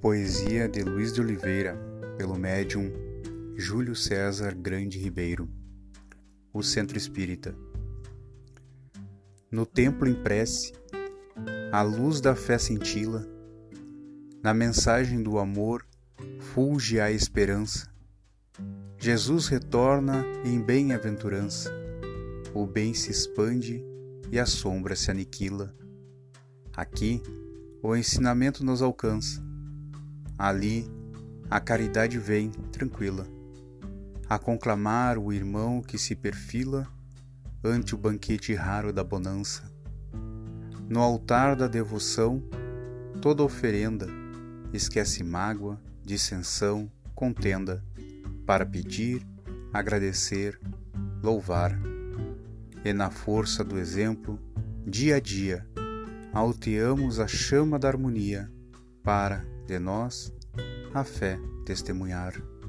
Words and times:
Poesia 0.00 0.66
de 0.66 0.82
Luiz 0.82 1.12
de 1.12 1.20
Oliveira, 1.20 1.78
pelo 2.16 2.34
médium 2.34 2.90
Júlio 3.54 3.94
César 3.94 4.54
Grande 4.54 4.98
Ribeiro. 4.98 5.46
O 6.54 6.62
Centro 6.62 6.96
Espírita. 6.96 7.54
No 9.50 9.66
templo 9.66 10.08
em 10.08 10.14
prece, 10.14 10.72
a 11.70 11.82
luz 11.82 12.18
da 12.18 12.34
fé 12.34 12.56
cintila, 12.56 13.28
na 14.42 14.54
mensagem 14.54 15.22
do 15.22 15.38
amor 15.38 15.84
fulge 16.54 16.98
a 16.98 17.10
esperança. 17.12 17.86
Jesus 18.96 19.48
retorna 19.48 20.24
em 20.46 20.62
bem-aventurança, 20.62 21.70
o 22.54 22.66
bem 22.66 22.94
se 22.94 23.10
expande 23.10 23.84
e 24.32 24.38
a 24.38 24.46
sombra 24.46 24.96
se 24.96 25.10
aniquila. 25.10 25.74
Aqui, 26.74 27.22
o 27.82 27.94
ensinamento 27.94 28.64
nos 28.64 28.80
alcança 28.80 29.49
Ali, 30.40 30.90
a 31.50 31.60
caridade 31.60 32.18
vem 32.18 32.50
tranquila, 32.72 33.26
a 34.26 34.38
conclamar 34.38 35.18
o 35.18 35.34
irmão 35.34 35.82
que 35.82 35.98
se 35.98 36.16
perfila 36.16 36.88
ante 37.62 37.94
o 37.94 37.98
banquete 37.98 38.54
raro 38.54 38.90
da 38.90 39.04
bonança. 39.04 39.70
No 40.88 41.00
altar 41.00 41.54
da 41.54 41.68
devoção, 41.68 42.42
toda 43.20 43.42
oferenda 43.42 44.06
esquece 44.72 45.22
mágoa, 45.22 45.78
dissensão, 46.02 46.90
contenda, 47.14 47.84
para 48.46 48.64
pedir, 48.64 49.20
agradecer, 49.74 50.58
louvar. 51.22 51.78
E 52.82 52.94
na 52.94 53.10
força 53.10 53.62
do 53.62 53.78
exemplo, 53.78 54.40
dia 54.86 55.16
a 55.16 55.20
dia, 55.20 55.66
alteamos 56.32 57.20
a 57.20 57.28
chama 57.28 57.78
da 57.78 57.88
harmonia 57.88 58.50
para 59.02 59.44
de 59.70 59.78
nós 59.78 60.32
a 60.92 61.04
fé 61.04 61.38
testemunhar. 61.64 62.59